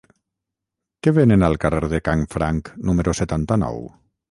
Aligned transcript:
Què 1.07 1.13
venen 1.17 1.45
al 1.49 1.59
carrer 1.67 1.91
de 1.93 2.01
Canfranc 2.09 2.73
número 2.91 3.17
setanta-nou? 3.23 3.81